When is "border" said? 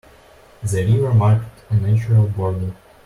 2.27-2.73